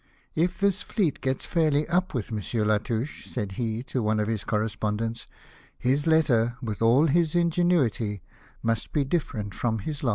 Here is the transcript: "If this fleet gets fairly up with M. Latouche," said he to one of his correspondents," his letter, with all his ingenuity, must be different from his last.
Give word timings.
"If 0.45 0.57
this 0.59 0.81
fleet 0.81 1.21
gets 1.21 1.45
fairly 1.45 1.87
up 1.87 2.15
with 2.15 2.31
M. 2.31 2.39
Latouche," 2.65 3.27
said 3.27 3.51
he 3.51 3.83
to 3.83 4.01
one 4.01 4.19
of 4.19 4.27
his 4.27 4.43
correspondents," 4.43 5.27
his 5.77 6.07
letter, 6.07 6.57
with 6.59 6.81
all 6.81 7.05
his 7.05 7.35
ingenuity, 7.35 8.23
must 8.63 8.93
be 8.93 9.03
different 9.03 9.53
from 9.53 9.77
his 9.77 10.01
last. 10.01 10.09